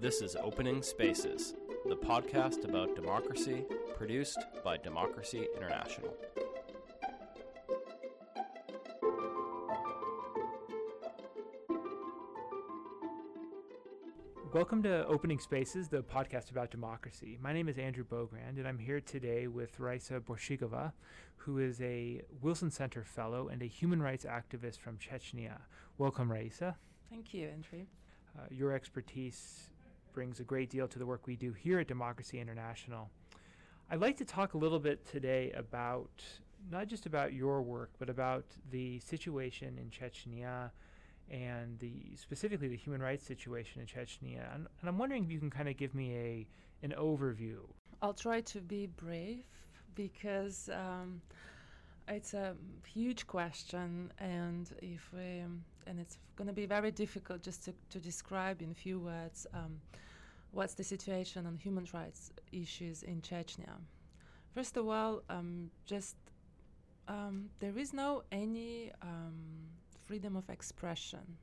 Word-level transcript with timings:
This 0.00 0.22
is 0.22 0.34
Opening 0.34 0.80
Spaces, 0.80 1.52
the 1.84 1.94
podcast 1.94 2.64
about 2.64 2.96
democracy, 2.96 3.66
produced 3.98 4.38
by 4.64 4.78
Democracy 4.78 5.46
International. 5.54 6.16
Welcome 14.54 14.82
to 14.84 15.06
Opening 15.06 15.38
Spaces, 15.38 15.88
the 15.88 16.02
podcast 16.02 16.50
about 16.50 16.70
democracy. 16.70 17.36
My 17.42 17.52
name 17.52 17.68
is 17.68 17.76
Andrew 17.76 18.04
Bogrand, 18.04 18.56
and 18.56 18.66
I'm 18.66 18.78
here 18.78 19.02
today 19.02 19.48
with 19.48 19.78
Raisa 19.78 20.18
Borshchigova, 20.18 20.92
who 21.36 21.58
is 21.58 21.78
a 21.82 22.22
Wilson 22.40 22.70
Center 22.70 23.04
Fellow 23.04 23.48
and 23.48 23.60
a 23.60 23.66
human 23.66 24.00
rights 24.00 24.24
activist 24.24 24.78
from 24.78 24.96
Chechnya. 24.96 25.58
Welcome, 25.98 26.32
Raisa. 26.32 26.78
Thank 27.10 27.34
you, 27.34 27.48
Andrew. 27.48 27.84
Uh, 28.38 28.44
your 28.48 28.72
expertise 28.72 29.68
brings 30.12 30.40
a 30.40 30.44
great 30.44 30.70
deal 30.70 30.88
to 30.88 30.98
the 30.98 31.06
work 31.06 31.26
we 31.26 31.36
do 31.36 31.52
here 31.52 31.78
at 31.78 31.88
Democracy 31.88 32.40
International. 32.40 33.10
I'd 33.90 34.00
like 34.00 34.16
to 34.18 34.24
talk 34.24 34.54
a 34.54 34.58
little 34.58 34.78
bit 34.78 35.06
today 35.06 35.52
about 35.52 36.22
not 36.70 36.86
just 36.86 37.06
about 37.06 37.32
your 37.32 37.62
work, 37.62 37.90
but 37.98 38.08
about 38.08 38.44
the 38.70 39.00
situation 39.00 39.78
in 39.78 39.90
Chechnya 39.90 40.70
and 41.30 41.78
the 41.78 42.16
specifically 42.16 42.68
the 42.68 42.76
human 42.76 43.00
rights 43.00 43.24
situation 43.24 43.80
in 43.80 43.86
Chechnya. 43.86 44.54
And, 44.54 44.66
and 44.80 44.88
I'm 44.88 44.98
wondering 44.98 45.24
if 45.24 45.30
you 45.30 45.38
can 45.38 45.50
kind 45.50 45.68
of 45.68 45.76
give 45.76 45.94
me 45.94 46.16
a 46.16 46.46
an 46.82 46.94
overview. 46.98 47.58
I'll 48.02 48.14
try 48.14 48.40
to 48.40 48.60
be 48.60 48.86
brave 48.86 49.44
because 49.94 50.70
um, 50.72 51.20
it's 52.08 52.34
a 52.34 52.54
huge 52.86 53.26
question, 53.26 54.12
and 54.18 54.70
if 54.80 55.10
we, 55.12 55.42
and 55.86 56.00
it's 56.00 56.18
going 56.36 56.48
to 56.48 56.54
be 56.54 56.66
very 56.66 56.90
difficult 56.90 57.42
just 57.42 57.64
to, 57.66 57.74
to 57.90 57.98
describe 57.98 58.62
in 58.62 58.70
a 58.70 58.74
few 58.74 58.98
words 58.98 59.46
um, 59.52 59.78
what's 60.52 60.74
the 60.74 60.84
situation 60.84 61.46
on 61.46 61.56
human 61.56 61.86
rights 61.92 62.32
issues 62.52 63.02
in 63.02 63.20
Chechnya. 63.20 63.74
First 64.54 64.76
of 64.76 64.88
all, 64.88 65.22
um, 65.28 65.70
just 65.86 66.16
um, 67.08 67.50
there 67.60 67.76
is 67.78 67.92
no 67.92 68.22
any 68.32 68.90
um, 69.02 69.68
freedom 70.06 70.36
of 70.36 70.48
expression 70.50 71.36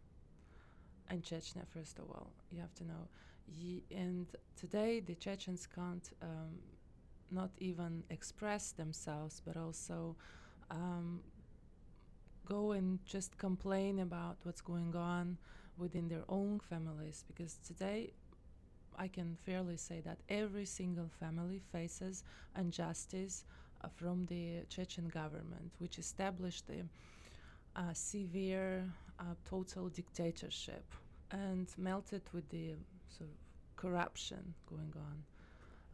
in 1.10 1.22
Chechnya. 1.22 1.66
First 1.68 2.00
of 2.00 2.06
all, 2.10 2.32
you 2.52 2.60
have 2.60 2.74
to 2.76 2.84
know, 2.84 3.08
Ye- 3.48 3.84
and 3.92 4.28
today 4.60 5.00
the 5.00 5.16
Chechens 5.16 5.68
can't 5.68 6.10
um, 6.22 6.60
not 7.32 7.52
even 7.60 8.04
express 8.10 8.72
themselves, 8.72 9.42
but 9.46 9.56
also 9.56 10.16
um, 10.70 11.22
go 12.46 12.72
and 12.72 13.00
just 13.06 13.38
complain 13.38 14.00
about 14.00 14.38
what's 14.44 14.62
going 14.62 14.96
on 14.96 15.38
within 15.78 16.08
their 16.08 16.24
own 16.28 16.60
families. 16.60 17.24
Because 17.28 17.58
today, 17.66 18.12
I 18.98 19.08
can 19.08 19.38
fairly 19.46 19.78
say 19.78 20.02
that 20.02 20.20
every 20.30 20.66
single 20.66 21.10
family 21.20 21.62
faces 21.72 22.24
injustice 22.58 23.46
uh, 23.84 23.88
from 23.90 24.26
the 24.26 24.66
Chechen 24.70 25.08
government, 25.08 25.72
which 25.80 26.00
established 26.00 26.66
the 26.68 26.84
uh, 27.76 27.94
severe, 27.94 28.86
uh, 29.20 29.24
total 29.46 29.90
dictatorship 29.90 30.86
and 31.32 31.68
melted 31.78 32.22
with 32.34 32.50
the 32.50 32.74
sort 33.10 33.30
of 33.30 33.36
corruption 33.76 34.54
going 34.70 34.94
on. 34.96 35.24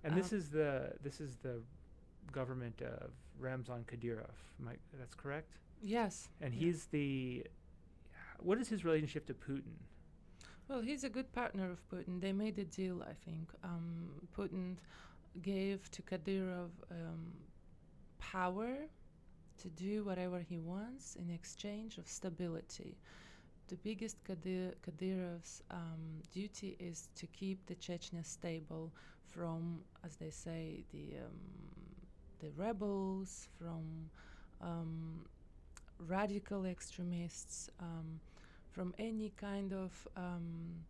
And 0.04 0.16
this 0.16 0.32
Uh, 0.32 0.38
is 0.38 0.50
the 0.50 0.94
this 1.02 1.20
is 1.20 1.38
the 1.38 1.62
government 2.32 2.82
of 2.82 3.12
Ramzan 3.40 3.84
Kadyrov. 3.86 4.36
I, 4.68 4.76
that's 4.98 5.16
correct. 5.16 5.52
Yes. 5.82 6.30
And 6.42 6.54
he's 6.54 6.86
the 6.88 7.46
what 8.40 8.58
is 8.60 8.70
his 8.70 8.84
relationship 8.86 9.26
to 9.28 9.34
Putin? 9.34 9.76
Well, 10.68 10.82
he's 10.82 11.04
a 11.04 11.10
good 11.10 11.32
partner 11.34 11.70
of 11.72 11.80
Putin. 11.90 12.22
They 12.22 12.32
made 12.34 12.58
a 12.58 12.64
deal, 12.66 13.02
I 13.04 13.14
think. 13.26 13.50
Um, 13.64 14.10
Putin 14.38 14.78
gave 15.42 15.90
to 15.92 16.02
Kadyrov 16.02 16.70
um, 16.92 17.34
power 18.20 18.76
to 19.58 19.68
do 19.70 20.04
whatever 20.04 20.40
he 20.40 20.58
wants 20.60 21.16
in 21.16 21.30
exchange 21.30 21.98
of 21.98 22.08
stability. 22.08 22.98
The 23.68 23.76
biggest 23.76 24.24
Kadyr- 24.24 24.76
Kadyrov's 24.86 25.62
um, 25.72 26.22
duty 26.34 26.76
is 26.80 27.10
to 27.16 27.28
keep 27.28 27.66
the 27.66 27.76
Chechnya 27.76 28.26
stable 28.26 28.92
from, 29.28 29.82
as 30.04 30.16
they 30.16 30.30
say, 30.30 30.84
the 30.92 31.18
um, 31.26 31.40
the 32.40 32.50
rebels, 32.58 33.48
from 33.58 34.10
um, 34.62 35.26
radical 36.00 36.66
extremists, 36.66 37.70
um, 37.80 38.20
from 38.74 38.94
any 38.98 39.32
kind 39.38 39.72
of 39.72 40.08
um, 40.18 40.84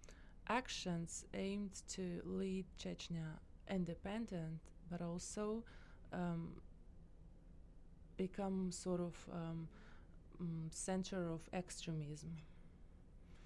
actions 0.48 1.26
aimed 1.34 1.82
to 1.90 2.22
lead 2.24 2.66
Chechnya 2.80 3.38
independent, 3.70 4.60
but 4.90 5.02
also 5.02 5.64
um, 6.12 6.54
become 8.18 8.72
sort 8.72 9.02
of 9.02 9.16
um, 9.32 9.68
mm, 10.42 10.74
center 10.74 11.30
of 11.30 11.42
extremism. 11.52 12.38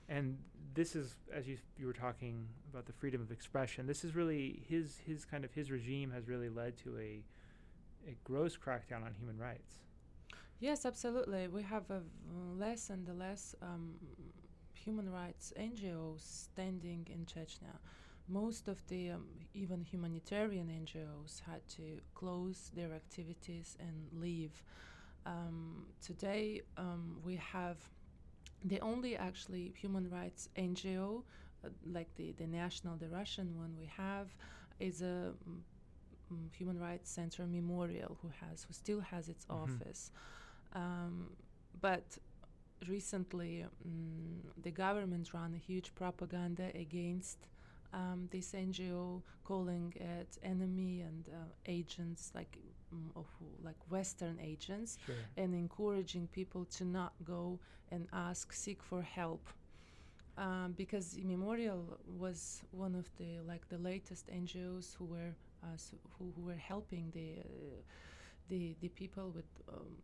And 0.10 0.38
this 0.74 0.96
is, 0.96 1.16
as 1.34 1.48
you 1.48 1.58
you 1.78 1.88
were 1.88 1.94
talking 1.94 2.48
about 2.72 2.86
the 2.86 2.94
freedom 2.94 3.22
of 3.22 3.32
expression. 3.32 3.88
This 3.88 4.06
is 4.06 4.16
really 4.16 4.64
his 4.70 5.00
his 5.06 5.26
kind 5.26 5.44
of 5.44 5.52
his 5.52 5.72
regime 5.72 6.12
has 6.12 6.28
really 6.28 6.50
led 6.50 6.78
to 6.84 6.98
a 6.98 7.24
a 8.08 8.16
gross 8.24 8.56
crackdown 8.56 9.04
on 9.04 9.14
human 9.20 9.38
rights. 9.38 9.87
Yes, 10.60 10.86
absolutely. 10.86 11.48
We 11.48 11.64
have 11.64 11.90
a 11.92 12.00
v- 12.00 12.06
less 12.60 12.90
and 12.90 13.08
less 13.20 13.56
um, 13.62 13.96
human 14.74 15.10
rights 15.12 15.54
NGOs 15.56 16.24
standing 16.52 17.08
in 17.12 17.26
Chechnya. 17.26 17.78
Most 18.28 18.68
of 18.68 18.86
the 18.88 19.12
um, 19.12 19.26
even 19.54 19.82
humanitarian 19.84 20.70
NGOs 20.70 21.42
had 21.46 21.68
to 21.78 22.02
close 22.16 22.72
their 22.76 22.92
activities 22.94 23.78
and 23.80 24.08
leave. 24.22 24.64
Um, 25.26 25.88
today, 26.02 26.62
um, 26.78 27.20
we 27.24 27.36
have 27.36 27.78
the 28.64 28.80
only 28.82 29.16
actually 29.16 29.74
human 29.80 30.10
rights 30.10 30.50
NGO, 30.56 31.24
uh, 31.64 31.70
like 31.86 32.16
the, 32.16 32.34
the 32.34 32.48
national, 32.48 32.98
the 32.98 33.10
Russian 33.10 33.58
one 33.58 33.76
we 33.78 33.86
have, 33.98 34.36
is 34.80 35.02
a 35.02 35.34
mm, 35.50 35.60
mm, 36.34 36.54
Human 36.56 36.80
Rights 36.80 37.10
Center 37.12 37.46
Memorial, 37.48 38.18
who 38.22 38.32
has 38.42 38.64
who 38.64 38.74
still 38.74 39.02
has 39.02 39.30
its 39.30 39.46
Mhm. 39.46 39.64
office. 39.64 40.12
Um, 40.74 41.32
but 41.82 42.18
recently, 42.88 43.66
mm, 43.88 44.40
the 44.62 44.72
government 44.72 45.34
ran 45.34 45.54
a 45.54 45.58
huge 45.58 45.94
propaganda 45.96 46.72
against 46.76 47.48
um, 47.94 48.28
this 48.32 48.54
NGO, 48.54 49.24
calling 49.44 49.94
it 49.96 50.38
enemy 50.44 51.02
and 51.02 51.28
uh, 51.30 51.38
agents 51.66 52.32
like 52.36 52.58
mm, 52.94 53.10
of 53.16 53.28
like 53.64 53.78
Western 53.90 54.40
agents, 54.42 54.98
Sure. 55.06 55.16
and 55.38 55.54
encouraging 55.56 56.28
people 56.28 56.66
to 56.66 56.86
not 56.86 57.14
go 57.24 57.60
and 57.92 58.08
ask, 58.14 58.52
seek 58.54 58.84
for 58.84 59.02
help. 59.02 59.50
Um, 60.38 60.74
because 60.78 61.18
Memorial 61.24 61.98
was 62.06 62.62
one 62.72 62.96
of 62.96 63.10
the 63.18 63.40
like 63.46 63.68
the 63.70 63.78
latest 63.80 64.30
NGOs 64.30 64.94
who 64.98 65.06
were 65.06 65.36
uh, 65.64 65.74
s 65.74 65.94
who, 66.18 66.32
who 66.36 66.42
were 66.44 66.56
helping 66.72 67.12
the 67.12 67.40
uh, 67.40 67.82
the 68.50 68.76
the 68.82 68.90
people 68.90 69.32
with 69.32 69.50
um, 69.70 69.96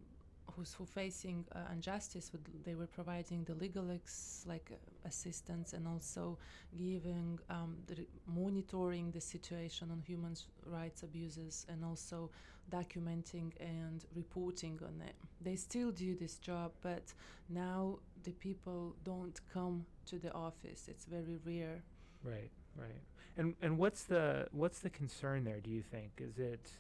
who's 0.56 0.74
who 0.74 0.86
facing 0.86 1.46
uh, 1.56 1.60
injustice. 1.72 2.32
They 2.64 2.76
were 2.76 2.88
providing 2.88 3.44
the 3.44 3.56
legal 3.56 3.92
ex, 3.92 4.44
like 4.48 4.72
uh, 4.72 5.08
assistance 5.08 5.74
and 5.74 5.88
also 5.88 6.38
giving 6.78 7.40
um, 7.50 7.78
the, 7.88 8.06
monitoring 8.28 9.12
the 9.12 9.22
situation 9.22 9.90
on 9.92 10.02
human 10.02 10.36
rights 10.66 11.04
abuses 11.04 11.66
and 11.70 11.84
also 11.84 12.30
documenting 12.72 13.52
and 13.60 14.06
reporting 14.16 14.80
on 14.84 15.02
it. 15.06 15.16
They 15.42 15.56
still 15.56 15.92
do 15.92 16.16
this 16.16 16.38
job, 16.38 16.72
but 16.82 17.14
now 17.50 18.00
the 18.24 18.32
people 18.32 18.96
don't 19.04 19.40
come 19.54 19.86
to 20.08 20.18
the 20.18 20.32
office. 20.34 20.88
It's 20.88 21.06
very 21.06 21.38
rare. 21.46 21.84
Right, 22.24 22.52
right. 22.78 23.04
And 23.38 23.56
and 23.62 23.78
what's 23.78 24.04
the 24.04 24.48
what's 24.52 24.80
the 24.80 24.90
concern 24.90 25.44
there? 25.44 25.60
Do 25.60 25.70
you 25.70 25.82
think 25.82 26.12
is 26.20 26.38
it 26.38 26.72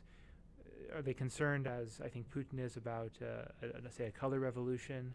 are 0.96 1.02
they 1.02 1.14
concerned 1.14 1.68
as 1.68 2.02
I 2.04 2.08
think 2.08 2.30
Putin 2.30 2.60
is 2.60 2.78
about 2.78 3.12
uh, 3.22 3.46
a, 3.62 3.88
a, 3.88 3.92
say 3.92 4.06
a 4.06 4.12
color 4.12 4.40
revolution, 4.40 5.14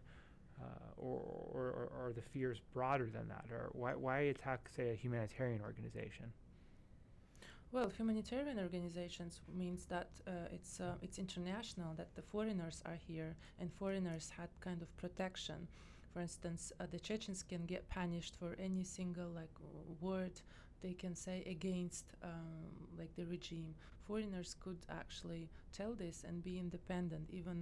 uh, 0.61 0.65
or, 0.97 1.19
or 1.53 1.89
or 1.93 2.07
are 2.07 2.13
the 2.13 2.21
fears 2.21 2.61
broader 2.73 3.09
than 3.11 3.27
that? 3.29 3.45
Or 3.51 3.69
why 3.73 3.95
why 3.95 4.19
attack 4.33 4.69
say 4.75 4.91
a 4.91 4.95
humanitarian 4.95 5.61
organization? 5.61 6.31
Well, 7.71 7.89
humanitarian 7.89 8.57
organizations 8.57 9.41
means 9.55 9.85
that 9.85 10.09
uh, 10.27 10.31
it's 10.51 10.79
uh, 10.79 10.95
it's 11.01 11.19
international. 11.19 11.93
That 11.95 12.15
the 12.15 12.23
foreigners 12.23 12.81
are 12.85 12.97
here, 13.07 13.35
and 13.59 13.71
foreigners 13.71 14.31
had 14.35 14.49
kind 14.59 14.81
of 14.81 14.95
protection. 14.97 15.67
For 16.13 16.21
instance, 16.21 16.71
uh, 16.79 16.87
the 16.89 16.99
Chechens 16.99 17.43
can 17.43 17.65
get 17.65 17.87
punished 17.89 18.35
for 18.39 18.55
any 18.59 18.83
single 18.83 19.29
like 19.29 19.53
word 20.01 20.41
they 20.81 20.93
can 20.93 21.15
say 21.15 21.43
against 21.45 22.05
um, 22.23 22.87
like 22.97 23.15
the 23.15 23.25
regime. 23.25 23.75
Foreigners 24.09 24.55
could 24.63 24.81
actually 24.89 25.43
tell 25.77 25.93
this 25.93 26.23
and 26.27 26.43
be 26.43 26.57
independent. 26.57 27.29
Even 27.31 27.57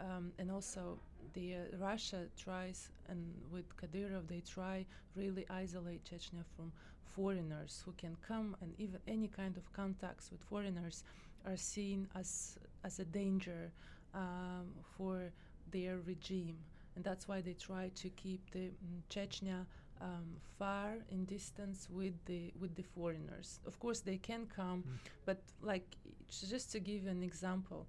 um, 0.00 0.32
and 0.38 0.50
also 0.50 0.98
the 1.34 1.54
uh, 1.54 1.58
Russia 1.78 2.22
tries, 2.36 2.90
and 3.08 3.20
with 3.52 3.66
Kadyrov 3.76 4.26
they 4.26 4.40
try 4.40 4.84
really 5.14 5.44
isolate 5.48 6.02
Chechnya 6.04 6.44
from 6.56 6.72
foreigners 7.04 7.82
who 7.84 7.92
can 7.92 8.16
come, 8.26 8.56
and 8.60 8.74
even 8.78 8.98
any 9.06 9.28
kind 9.28 9.56
of 9.56 9.72
contacts 9.72 10.30
with 10.32 10.42
foreigners 10.50 11.04
are 11.46 11.56
seen 11.56 12.08
as 12.16 12.58
as 12.82 12.98
a 12.98 13.04
danger 13.04 13.70
um, 14.14 14.66
for 14.96 15.30
their 15.70 15.98
regime, 16.12 16.58
and 16.96 17.04
that's 17.04 17.28
why 17.28 17.40
they 17.40 17.54
try 17.54 17.90
to 17.94 18.08
keep 18.10 18.50
the 18.50 18.70
mm, 18.70 19.02
Chechnya 19.08 19.66
um, 20.02 20.36
far 20.58 20.96
in 21.10 21.24
distance 21.26 21.88
with 21.90 22.14
the 22.26 22.52
with 22.60 22.74
the 22.74 22.82
foreigners. 22.82 23.60
Of 23.66 23.78
course, 23.78 24.00
they 24.02 24.18
can 24.18 24.46
come, 24.46 24.82
Mm. 24.82 24.98
but 25.24 25.38
like 25.62 25.86
just 26.50 26.72
to 26.72 26.80
give 26.80 27.06
an 27.10 27.22
example, 27.22 27.86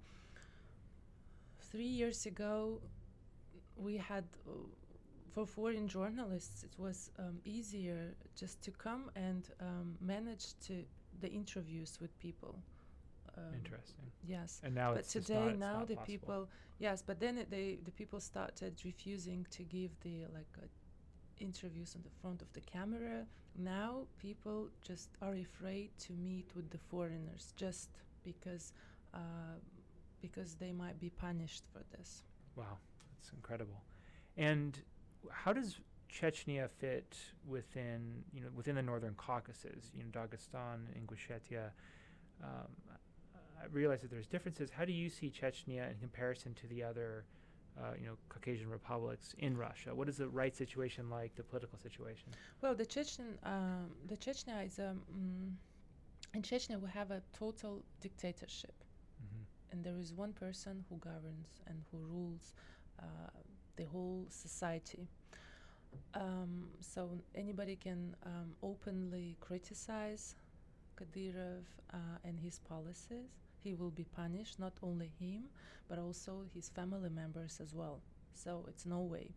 three 1.70 1.92
years 2.00 2.26
ago, 2.26 2.80
we 3.76 3.96
had. 3.96 4.24
Uh, 4.46 4.50
for 5.34 5.46
foreign 5.46 5.88
journalists, 5.88 6.62
it 6.62 6.78
was 6.78 7.10
um, 7.18 7.40
easier 7.44 8.14
just 8.36 8.62
to 8.62 8.70
come 8.70 9.10
and 9.16 9.50
um, 9.60 9.96
manage 10.00 10.54
to 10.60 10.84
the 11.20 11.28
interviews 11.28 11.98
with 12.00 12.16
people. 12.20 12.54
Um, 13.36 13.52
Interesting. 13.52 14.12
Yes, 14.24 14.60
And 14.62 14.76
now 14.76 14.94
but 14.94 15.08
today 15.08 15.46
not, 15.46 15.58
now 15.58 15.78
the 15.84 15.96
possible. 15.96 16.06
people 16.06 16.48
yes 16.78 17.02
but 17.02 17.18
then 17.18 17.38
it, 17.38 17.50
they 17.50 17.78
the 17.84 17.90
people 17.90 18.20
started 18.20 18.74
refusing 18.84 19.44
to 19.50 19.64
give 19.64 19.90
the 20.02 20.26
like 20.32 20.56
uh, 20.62 20.66
interviews 21.40 21.94
on 21.96 22.02
the 22.02 22.10
front 22.20 22.42
of 22.42 22.52
the 22.52 22.60
camera 22.60 23.26
now 23.56 24.02
people 24.18 24.68
just 24.82 25.10
are 25.22 25.34
afraid 25.34 25.90
to 25.98 26.12
meet 26.12 26.48
with 26.54 26.70
the 26.70 26.78
foreigners 26.78 27.52
just 27.56 27.88
because 28.24 28.72
uh, 29.12 29.56
because 30.20 30.54
they 30.54 30.72
might 30.72 30.98
be 30.98 31.10
punished 31.10 31.64
for 31.72 31.82
this 31.96 32.24
Wow, 32.56 32.78
that's 33.16 33.32
incredible. 33.32 33.82
And 34.36 34.78
how 35.30 35.52
does 35.52 35.80
Chechnya 36.12 36.68
fit 36.70 37.16
within 37.46 38.22
you 38.32 38.40
know 38.40 38.48
within 38.54 38.76
the 38.76 38.82
Northern 38.82 39.14
Caucasus? 39.14 39.90
You 39.94 40.04
know, 40.04 40.10
Dagestan, 40.10 40.86
Ingushetia. 40.98 41.70
Um, 42.42 42.68
I 43.60 43.66
realize 43.72 44.02
that 44.02 44.10
there's 44.10 44.26
differences. 44.26 44.70
How 44.70 44.84
do 44.84 44.92
you 44.92 45.08
see 45.08 45.30
Chechnya 45.30 45.90
in 45.90 45.98
comparison 45.98 46.54
to 46.54 46.66
the 46.66 46.82
other, 46.82 47.24
uh, 47.80 47.94
you 47.98 48.06
know, 48.06 48.16
Caucasian 48.28 48.68
republics 48.70 49.34
in 49.38 49.56
Russia? 49.56 49.94
What 49.94 50.08
is 50.08 50.16
the 50.18 50.28
right 50.28 50.54
situation 50.56 51.10
like? 51.10 51.34
The 51.36 51.44
political 51.44 51.78
situation? 51.78 52.36
well 52.60 52.74
the 52.74 52.86
chechen 52.86 53.38
um, 53.44 53.90
the 54.06 54.16
chechnya 54.16 54.66
is 54.66 54.78
um, 54.78 55.02
mm, 55.12 55.52
in 56.34 56.42
chechnya 56.42 56.80
we 56.80 56.88
have 56.90 57.10
a 57.10 57.22
total 57.32 57.84
dictatorship 58.00 58.84
Mm-hmm. 59.22 59.44
and 59.72 59.84
there 59.84 59.98
is 59.98 60.12
one 60.12 60.32
person 60.32 60.84
who 60.88 60.96
governs 60.98 61.60
and 61.66 61.82
who 61.90 61.98
rules 61.98 62.54
uh, 63.00 63.04
the 63.76 63.84
whole 63.84 64.26
society. 64.28 65.08
Um, 66.14 66.68
so 66.80 67.18
anybody 67.34 67.76
can 67.76 68.14
um, 68.24 68.54
openly 68.62 69.36
criticize 69.40 70.36
Kadyrov 70.96 71.64
uh, 71.92 71.96
and 72.24 72.38
his 72.38 72.58
policies. 72.58 73.30
He 73.64 73.74
will 73.74 73.90
be 73.90 74.04
punished, 74.04 74.58
not 74.60 74.74
only 74.82 75.10
him, 75.18 75.44
but 75.88 75.98
also 75.98 76.42
his 76.54 76.68
family 76.68 77.08
members 77.10 77.60
as 77.62 77.74
well. 77.74 78.00
So 78.34 78.64
it's 78.68 78.84
no 78.84 79.00
way. 79.00 79.30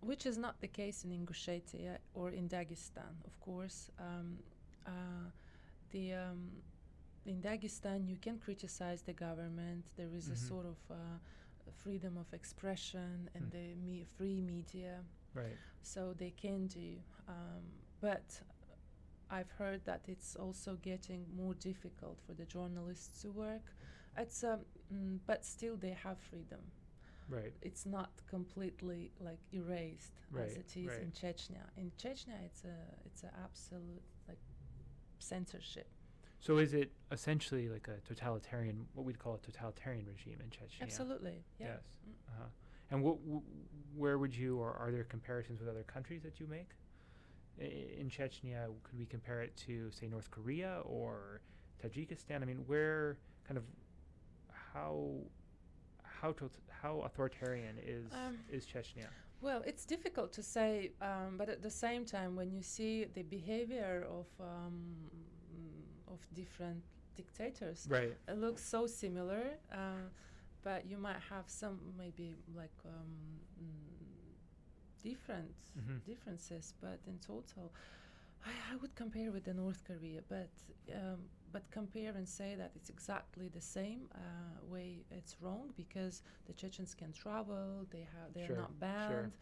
Which 0.00 0.24
is 0.26 0.36
not 0.38 0.60
the 0.60 0.68
case 0.68 1.04
in 1.04 1.10
Ingushetia 1.10 1.98
or 2.14 2.30
in 2.30 2.48
Dagestan, 2.48 3.14
of 3.26 3.38
course. 3.40 3.90
Um, 3.98 4.38
uh, 4.86 5.28
the 5.90 6.14
um, 6.14 6.50
in 7.26 7.40
Dagestan, 7.40 8.08
you 8.08 8.16
can 8.16 8.38
criticize 8.38 9.02
the 9.02 9.12
government. 9.14 9.84
There 9.96 10.14
is 10.14 10.28
a 10.28 10.32
Mhm. 10.34 10.48
sort 10.48 10.66
of 10.66 10.78
uh, 10.90 11.18
freedom 11.82 12.16
of 12.18 12.32
expression 12.32 13.28
and 13.34 13.44
Hmm. 13.44 13.50
the 13.56 13.74
me- 13.86 14.04
free 14.16 14.40
media, 14.40 15.02
Right. 15.34 15.56
so 15.82 16.12
they 16.14 16.30
can 16.30 16.66
do. 16.66 17.00
Um, 17.28 17.62
but 18.00 18.42
I've 19.30 19.50
heard 19.58 19.84
that 19.84 20.02
it's 20.08 20.36
also 20.36 20.76
getting 20.82 21.26
more 21.36 21.54
difficult 21.54 22.20
for 22.26 22.34
the 22.34 22.44
journalists 22.44 23.22
to 23.22 23.30
work. 23.30 23.72
It's 24.16 24.44
um, 24.44 24.60
mm, 24.92 25.18
but 25.26 25.44
still 25.44 25.76
they 25.76 25.96
have 26.02 26.18
freedom. 26.18 26.60
Right. 27.28 27.52
It's 27.62 27.86
not 27.86 28.10
completely 28.28 29.12
like 29.18 29.40
erased 29.52 30.12
Right, 30.30 30.46
as 30.46 30.56
it 30.56 30.76
is 30.76 30.88
right. 30.88 31.00
in 31.00 31.10
Chechnya. 31.10 31.64
In 31.76 31.90
Chechnya, 31.98 32.36
it's 32.44 32.64
a 32.64 32.76
it's 33.04 33.22
an 33.22 33.30
absolute 33.42 34.02
like 34.28 34.38
censorship. 35.18 35.88
So 36.40 36.58
is 36.58 36.74
it 36.74 36.92
essentially 37.10 37.70
like 37.70 37.88
a 37.88 38.00
totalitarian, 38.06 38.86
what 38.92 39.06
we'd 39.06 39.18
call 39.18 39.34
a 39.34 39.38
totalitarian 39.38 40.04
regime 40.06 40.36
in 40.42 40.50
Chechnya? 40.50 40.82
Absolutely, 40.82 41.42
yeah. 41.58 41.68
Yes. 41.68 41.84
Mm. 42.06 42.12
Uh-huh. 42.28 42.48
And 42.90 43.02
what, 43.02 43.14
wh- 43.14 43.98
where 43.98 44.18
would 44.18 44.36
you, 44.36 44.58
or 44.58 44.74
are 44.74 44.90
there 44.92 45.04
comparisons 45.04 45.60
with 45.60 45.70
other 45.70 45.84
countries 45.84 46.22
that 46.22 46.38
you 46.38 46.46
make? 46.46 46.68
In 47.58 48.08
Chechnya, 48.10 48.66
could 48.82 48.98
we 48.98 49.06
compare 49.06 49.40
it 49.42 49.56
to, 49.66 49.90
say, 49.92 50.08
North 50.08 50.30
Korea 50.30 50.80
or 50.84 51.40
Tajikistan? 51.82 52.42
I 52.42 52.44
mean, 52.44 52.64
where 52.66 53.18
kind 53.46 53.56
of 53.58 53.64
how 54.50 55.14
how 56.02 56.32
tot- 56.32 56.58
how 56.68 57.00
authoritarian 57.02 57.76
is 57.84 58.12
Um, 58.12 58.38
is 58.50 58.66
Chechnya? 58.66 59.06
Well, 59.40 59.62
it's 59.66 59.84
difficult 59.84 60.32
to 60.32 60.42
say, 60.42 60.92
um, 61.00 61.36
but 61.36 61.48
at 61.48 61.60
the 61.62 61.70
same 61.70 62.04
time, 62.04 62.34
when 62.34 62.50
you 62.50 62.62
see 62.62 63.04
the 63.04 63.22
behavior 63.22 64.06
of 64.10 64.26
um, 64.40 65.10
of 66.08 66.18
different 66.34 66.82
dictators, 67.16 67.86
Right. 67.88 68.16
it 68.28 68.38
looks 68.38 68.62
so 68.64 68.86
similar. 68.86 69.58
Uh, 69.70 70.08
but 70.62 70.86
you 70.86 70.96
might 70.96 71.20
have 71.28 71.44
some 71.48 71.78
maybe 71.98 72.34
like 72.56 72.72
um, 72.86 73.38
different 75.04 75.54
Mhm. 75.76 76.02
differences, 76.06 76.74
but 76.80 77.00
in 77.06 77.18
total, 77.18 77.72
I, 78.44 78.50
I 78.72 78.76
would 78.76 78.94
compare 78.96 79.32
with 79.32 79.44
the 79.44 79.54
North 79.54 79.84
Korea, 79.84 80.20
but 80.28 80.50
um, 80.94 81.20
but 81.52 81.70
compare 81.70 82.12
and 82.16 82.28
say 82.28 82.56
that 82.56 82.72
it's 82.76 82.90
exactly 82.90 83.48
the 83.48 83.60
same 83.60 84.02
uh, 84.14 84.64
way. 84.64 85.04
It's 85.10 85.36
wrong 85.40 85.72
because 85.76 86.22
the 86.46 86.54
Chechens 86.54 86.94
can 86.94 87.12
travel. 87.12 87.86
They 87.90 88.06
have 88.14 88.34
they're 88.34 88.48
Sure, 88.48 88.56
not 88.56 88.78
sure. 88.96 89.30
banned, 89.30 89.36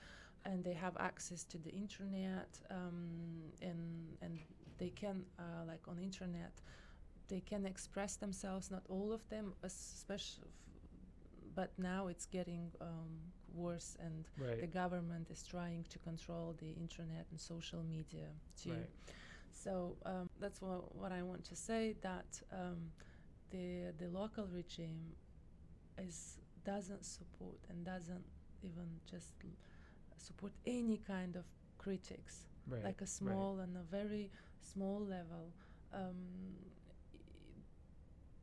and 0.45 0.65
they 0.65 0.75
have 0.75 0.97
access 0.99 1.45
to 1.45 1.59
the 1.59 1.71
internet, 1.71 2.61
um, 2.71 3.53
and 3.63 4.17
and 4.23 4.39
they 4.79 4.91
can 4.91 5.25
uh, 5.39 5.65
like 5.67 5.89
on 5.89 5.99
internet, 5.99 6.61
they 7.29 7.41
can 7.41 7.67
express 7.67 8.17
themselves. 8.17 8.71
Not 8.71 8.85
all 8.89 9.13
of 9.13 9.29
them, 9.29 9.55
especially. 9.63 10.51
But 11.55 11.73
now 11.79 12.09
it's 12.09 12.27
getting 12.27 12.73
um, 12.81 13.33
worse, 13.55 13.97
and 14.01 14.29
the 14.61 14.67
government 14.67 15.31
is 15.31 15.43
trying 15.45 15.85
to 15.91 15.99
control 15.99 16.55
the 16.59 16.71
internet 16.73 17.27
and 17.31 17.41
social 17.41 17.83
media 17.83 18.29
too. 18.63 18.71
Right. 18.71 18.91
So 19.53 19.97
um, 20.07 20.29
that's 20.41 20.61
what, 20.63 20.95
what 20.97 21.13
I 21.13 21.23
want 21.23 21.45
to 21.45 21.57
say. 21.57 21.95
That 22.03 22.41
um, 22.53 22.93
the 23.51 23.93
the 23.99 24.09
local 24.09 24.47
regime 24.47 25.15
is 25.99 26.39
doesn't 26.65 27.05
support 27.05 27.59
and 27.69 27.85
doesn't 27.85 28.25
even 28.63 29.01
just 29.11 29.35
l- 29.45 29.51
support 30.17 30.53
any 30.67 30.97
kind 30.99 31.37
of 31.37 31.45
critics, 31.79 32.47
Right. 32.67 32.85
like 32.85 33.01
a 33.03 33.07
small 33.07 33.59
and 33.61 33.77
a 33.77 33.83
very 33.83 34.31
small 34.61 35.01
level. 35.01 35.53
Um, 35.93 36.55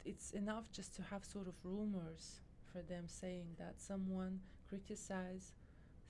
it's 0.05 0.31
enough 0.31 0.71
just 0.71 0.95
to 0.95 1.01
have 1.03 1.23
sort 1.25 1.47
of 1.47 1.55
rumors 1.63 2.41
for 2.71 2.81
them 2.81 3.05
saying 3.07 3.55
that 3.57 3.79
someone 3.79 4.39
criticized 4.69 5.53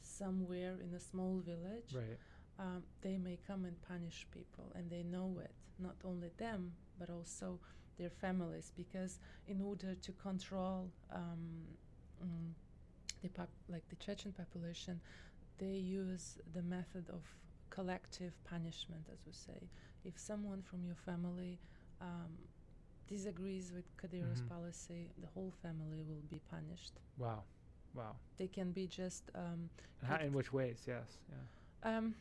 somewhere 0.01 0.77
in 0.81 0.93
a 0.93 0.99
small 0.99 1.39
village 1.39 1.93
Right. 1.93 2.19
um, 2.59 2.83
they 3.01 3.17
may 3.17 3.37
come 3.47 3.65
and 3.65 3.81
punish 3.81 4.27
people, 4.31 4.71
and 4.75 4.89
they 4.89 5.03
know 5.03 5.39
it. 5.43 5.53
Not 5.79 5.95
only 6.03 6.29
them, 6.37 6.73
but 6.99 7.09
also 7.09 7.59
their 7.97 8.09
families, 8.09 8.71
because 8.75 9.19
in 9.47 9.61
order 9.61 9.95
to 9.95 10.11
control 10.13 10.91
um, 11.11 11.65
mm, 12.23 12.53
the 13.21 13.29
pop- 13.29 13.49
like 13.69 13.87
the 13.89 13.95
Chechen 13.95 14.33
population, 14.33 15.01
they 15.57 15.75
use 15.75 16.37
the 16.53 16.61
method 16.61 17.09
of 17.09 17.23
collective 17.69 18.33
punishment, 18.43 19.07
as 19.11 19.25
we 19.25 19.33
say. 19.33 19.69
If 20.03 20.19
someone 20.19 20.61
from 20.61 20.85
your 20.85 20.95
family 20.95 21.59
um, 22.01 22.37
disagrees 23.07 23.71
with 23.73 23.95
Kadyrov's 23.97 24.41
Mhm. 24.41 24.49
policy, 24.49 25.11
the 25.17 25.27
whole 25.27 25.51
family 25.61 26.03
will 26.03 26.23
be 26.29 26.39
punished. 26.39 26.99
Wow. 27.17 27.45
Wow. 27.95 28.15
They 28.37 28.47
can 28.47 28.71
be 28.71 28.87
just 28.87 29.23
um, 29.35 29.69
how, 30.03 30.17
in 30.17 30.33
which 30.33 30.53
ways? 30.53 30.83
Yes. 30.87 31.17
Yeah. 31.29 31.97
um, 31.97 32.15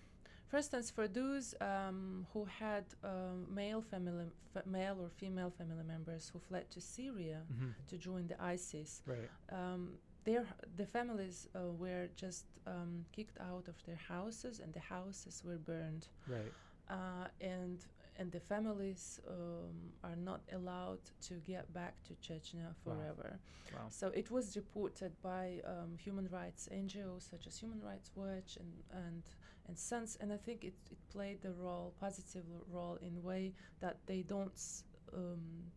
for 0.49 0.57
instance, 0.57 0.91
for 0.91 1.07
those 1.07 1.55
um, 1.61 2.27
who 2.33 2.47
had 2.47 2.85
um, 3.05 3.47
male 3.55 3.83
family, 3.83 4.25
f- 4.57 4.65
male 4.67 4.97
or 5.01 5.11
female 5.11 5.51
family 5.51 5.85
members 5.87 6.31
who 6.33 6.39
fled 6.39 6.71
to 6.71 6.81
Syria 6.81 7.43
Mm-hmm. 7.53 7.71
to 7.89 7.97
join 7.99 8.27
the 8.29 8.43
ISIS, 8.43 9.03
Right. 9.07 9.29
um, 9.53 9.99
their 10.25 10.47
the 10.77 10.87
families 10.87 11.49
uh, 11.55 11.71
were 11.79 12.09
just 12.17 12.47
um, 12.67 13.05
kicked 13.13 13.39
out 13.41 13.69
of 13.69 13.75
their 13.87 14.01
houses, 14.09 14.59
and 14.61 14.73
the 14.73 14.81
houses 14.81 15.43
were 15.45 15.59
burned. 15.59 16.09
Right. 16.27 16.53
Uh, 16.89 17.29
and 17.43 17.85
and 18.19 18.33
the 18.33 18.41
families 18.41 19.21
um, 19.29 19.93
are 20.03 20.17
not 20.17 20.41
allowed 20.53 20.99
to 21.29 21.35
get 21.35 21.73
back 21.73 21.95
to 22.05 22.15
Chechnya 22.15 22.75
forever. 22.85 23.39
Wow. 23.73 23.87
So 23.89 24.09
it 24.09 24.31
was 24.31 24.57
reported 24.57 25.13
by 25.23 25.61
um, 25.65 25.97
human 25.97 26.29
rights 26.31 26.69
NGOs 26.73 27.23
such 27.31 27.47
as 27.47 27.59
Human 27.59 27.81
Rights 27.81 28.11
Watch 28.15 28.59
and 28.61 28.73
and 28.93 29.23
and 29.69 29.79
Sons, 29.79 30.17
and 30.21 30.33
I 30.33 30.37
think 30.39 30.65
it, 30.65 30.75
it 30.91 30.99
played 31.13 31.43
the 31.43 31.53
role, 31.53 31.93
positive 32.01 32.45
role 32.73 32.99
in 33.03 33.23
way 33.23 33.53
that 33.81 33.97
they 34.07 34.23
don't 34.23 34.55
s- 34.55 34.85
um, 35.15 35.71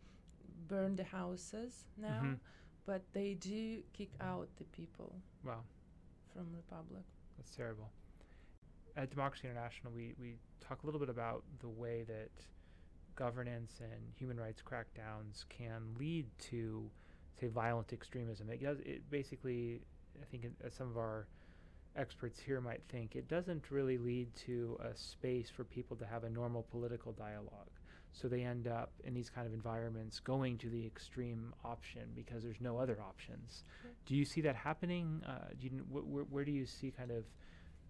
burn 0.68 0.96
the 0.96 1.04
houses 1.04 1.86
now, 1.98 2.22
Mhm. 2.24 2.40
but 2.86 3.02
they 3.14 3.34
do 3.36 3.84
kick 3.94 4.12
out 4.22 4.48
the 4.58 4.64
people 4.66 5.12
Wow. 5.44 5.64
from 6.34 6.46
Republic. 6.56 7.04
That's 7.38 7.54
terrible. 7.56 7.90
At 8.98 9.10
Democracy 9.10 9.48
International, 9.48 9.92
we, 9.94 10.14
we 10.20 10.36
talk 10.60 10.84
a 10.84 10.86
little 10.86 11.00
bit 11.00 11.10
about 11.10 11.44
the 11.60 11.70
way 11.70 12.04
that 12.08 12.30
governance 13.16 13.80
and 13.82 14.02
human 14.18 14.38
rights 14.40 14.62
crackdowns 14.62 15.46
can 15.50 15.82
lead 15.98 16.26
to, 16.50 16.90
say, 17.40 17.48
violent 17.48 17.94
extremism. 17.94 18.50
It 18.50 18.62
does. 18.62 18.80
It 18.80 19.10
basically, 19.10 19.82
I 20.22 20.26
think, 20.26 20.46
it- 20.46 20.54
as 20.66 20.74
some 20.74 20.90
of 20.90 20.98
our 20.98 21.28
experts 21.96 22.40
here 22.40 22.60
might 22.62 22.82
think, 22.90 23.16
it 23.16 23.28
doesn't 23.28 23.72
really 23.72 23.98
lead 23.98 24.34
to 24.48 24.78
a 24.84 24.96
space 24.96 25.50
for 25.50 25.64
people 25.64 25.96
to 25.98 26.06
have 26.06 26.24
a 26.24 26.30
normal 26.30 26.64
political 26.64 27.12
dialogue. 27.14 27.70
So 28.14 28.28
they 28.28 28.44
end 28.44 28.68
up 28.68 28.92
in 29.06 29.14
these 29.14 29.30
kind 29.30 29.48
of 29.48 29.54
environments 29.54 30.20
going 30.20 30.58
to 30.60 30.70
the 30.70 30.86
extreme 30.86 31.54
option 31.64 32.10
because 32.14 32.44
there's 32.44 32.60
no 32.60 32.78
other 32.78 33.00
options. 33.02 33.64
Sure. 33.82 33.92
Do 34.06 34.16
you 34.16 34.26
see 34.26 34.42
that 34.42 34.56
happening? 34.56 35.22
Uh, 35.26 35.48
do 35.58 35.68
you, 35.68 35.72
wh- 35.90 36.06
where, 36.12 36.24
where 36.26 36.44
do 36.46 36.52
you 36.52 36.66
see 36.66 36.92
kind 36.92 37.12
of, 37.12 37.24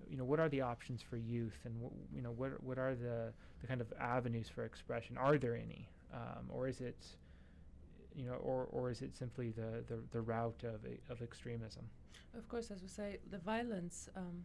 you 0.09 0.17
know, 0.17 0.25
what 0.25 0.39
are 0.39 0.49
the 0.49 0.61
options 0.61 1.01
for 1.01 1.17
youth, 1.17 1.59
and 1.65 1.73
wh- 1.81 2.15
you 2.15 2.21
know, 2.21 2.31
what 2.31 2.61
what 2.63 2.77
are 2.77 2.95
the 2.95 3.33
the 3.61 3.67
kind 3.67 3.81
of 3.81 3.91
avenues 3.99 4.49
for 4.49 4.65
expression? 4.65 5.17
Are 5.17 5.37
there 5.37 5.55
any, 5.55 5.89
um, 6.13 6.45
or 6.49 6.67
is 6.67 6.81
it, 6.81 7.05
you 8.15 8.25
know, 8.25 8.33
or 8.33 8.65
or 8.71 8.89
is 8.91 9.01
it 9.01 9.15
simply 9.15 9.51
the 9.51 9.83
the, 9.87 9.97
the 10.11 10.21
route 10.21 10.63
of 10.63 10.85
of 11.09 11.21
extremism? 11.21 11.85
Of 12.37 12.47
course, 12.47 12.71
as 12.71 12.81
we 12.81 12.87
say, 12.87 13.19
the 13.29 13.37
violence 13.39 14.09
um, 14.15 14.43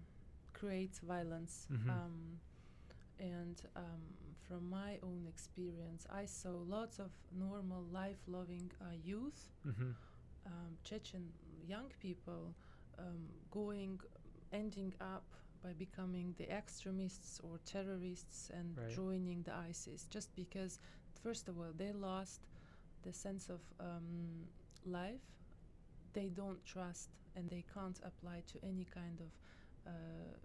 creates 0.53 0.99
violence. 1.01 1.69
Mhm. 1.73 1.91
Um, 1.91 2.41
and 3.19 3.63
um, 3.77 4.03
from 4.47 4.69
my 4.69 4.99
own 5.03 5.27
experience, 5.27 6.07
I 6.11 6.27
saw 6.27 6.51
lots 6.69 6.99
of 6.99 7.11
normal, 7.33 7.83
life 7.91 8.21
loving 8.27 8.71
uh, 8.81 8.95
youth, 9.05 9.49
Mm-hmm. 9.67 9.91
um, 10.47 10.77
Chechen 10.85 11.33
young 11.67 11.91
people, 11.99 12.55
um, 12.99 13.29
going, 13.51 14.01
ending 14.53 14.93
up 15.01 15.25
by 15.67 15.75
becoming 15.75 16.35
the 16.39 16.51
extremists 16.53 17.41
or 17.45 17.59
terrorists 17.67 18.51
and 18.55 18.79
Right. 18.79 19.01
joining 19.01 19.43
the 19.45 19.55
ISIS 19.55 20.07
just 20.07 20.35
because, 20.37 20.79
first 21.23 21.49
of 21.49 21.59
all, 21.59 21.73
they 21.77 21.93
lost 21.93 22.49
the 23.03 23.13
sense 23.13 23.51
of 23.51 23.61
um, 23.81 24.47
life. 24.85 25.23
They 26.13 26.29
don't 26.29 26.65
trust 26.65 27.11
and 27.37 27.51
they 27.51 27.65
can't 27.75 28.01
apply 28.05 28.45
to 28.53 28.59
any 28.65 28.85
kind 28.85 29.21
of 29.21 29.33
uh, 29.87 30.37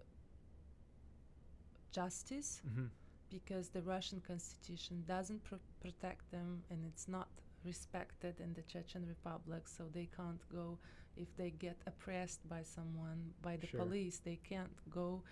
justice 1.92 2.62
Mm-hmm. 2.66 2.86
because 3.30 3.70
the 3.70 3.82
Russian 3.82 4.20
constitution 4.20 5.04
doesn't 5.06 5.44
pr- 5.44 5.56
protect 5.80 6.30
them 6.30 6.64
and 6.70 6.84
it's 6.84 7.08
not 7.08 7.28
respected 7.64 8.40
in 8.40 8.54
the 8.54 8.62
Chechen 8.62 9.06
Republic, 9.06 9.68
so 9.68 9.84
they 9.92 10.06
can't 10.14 10.42
go 10.50 10.78
if 11.16 11.36
they 11.36 11.50
get 11.50 11.78
oppressed 11.86 12.48
by 12.48 12.62
someone, 12.62 13.32
by 13.42 13.56
the 13.56 13.66
Sure. 13.66 13.80
police, 13.80 14.18
they 14.18 14.36
can't 14.36 14.76
go 14.90 15.22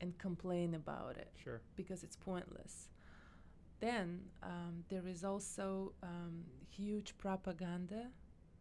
and 0.00 0.18
complain 0.18 0.74
about 0.74 1.16
it 1.16 1.32
Sure. 1.42 1.60
because 1.76 2.02
it's 2.02 2.16
pointless. 2.16 2.88
Then 3.80 4.30
um, 4.42 4.84
there 4.88 5.06
is 5.06 5.24
also 5.24 5.92
um, 6.02 6.44
huge 6.68 7.16
propaganda 7.18 8.08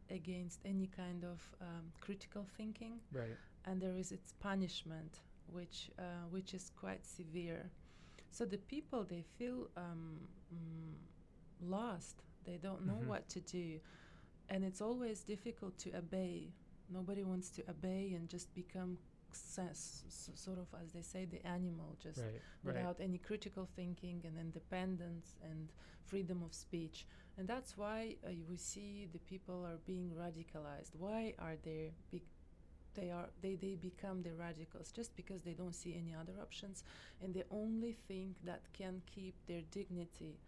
against 0.10 0.62
any 0.66 0.88
kind 0.88 1.24
of 1.24 1.42
um, 1.62 1.92
critical 2.00 2.46
thinking 2.58 3.00
Right. 3.12 3.38
and 3.66 3.82
there 3.82 3.98
is 3.98 4.12
its 4.12 4.34
punishment, 4.34 5.20
which 5.48 5.92
uh, 6.00 6.26
which 6.30 6.54
is 6.54 6.72
quite 6.76 7.06
severe. 7.06 7.72
So 8.32 8.46
the 8.46 8.58
people 8.58 9.04
they 9.04 9.24
feel 9.38 9.70
um, 9.78 10.22
mm, 10.54 10.96
lost. 11.62 12.24
They 12.46 12.58
don't 12.58 12.86
know 12.86 13.00
Mhm. 13.00 13.08
what 13.08 13.30
to 13.30 13.40
do, 13.42 13.80
and 14.50 14.64
it's 14.64 14.82
always 14.82 15.22
difficult 15.24 15.78
to 15.80 15.94
obey. 15.98 16.54
Nobody 16.92 17.24
wants 17.24 17.50
to 17.52 17.62
obey 17.70 18.14
and 18.16 18.28
just 18.30 18.54
become 18.56 18.98
s- 19.32 19.60
s- 19.60 20.32
sort 20.36 20.58
of, 20.58 20.68
as 20.84 20.92
they 20.92 21.02
say, 21.02 21.26
the 21.26 21.46
animal, 21.46 21.96
just 22.02 22.20
Right. 22.20 22.34
Right. 22.64 22.76
without 22.76 23.00
any 23.00 23.18
critical 23.18 23.66
thinking 23.76 24.22
and 24.26 24.38
independence 24.40 25.36
and 25.44 25.72
freedom 26.06 26.42
of 26.44 26.54
speech. 26.54 27.06
And 27.38 27.48
that's 27.48 27.78
why 27.78 28.16
uh, 28.26 28.30
we 28.50 28.58
see 28.58 29.08
the 29.12 29.20
people 29.20 29.64
are 29.66 29.78
being 29.86 30.12
radicalized. 30.12 30.96
Why 30.98 31.36
are 31.40 31.56
they 31.64 31.94
be- 32.12 32.24
they 32.96 33.12
are 33.12 33.30
they, 33.42 33.56
they 33.56 33.76
become 33.76 34.24
the 34.24 34.34
radicals 34.34 34.92
just 34.92 35.16
because 35.16 35.44
they 35.44 35.54
don't 35.54 35.76
see 35.76 35.96
any 35.96 36.14
other 36.14 36.34
options 36.42 36.84
and 37.22 37.34
the 37.34 37.46
only 37.52 37.94
thing 37.94 38.36
that 38.44 38.62
can 38.74 39.02
keep 39.06 39.36
their 39.46 39.62
dignity 39.72 40.40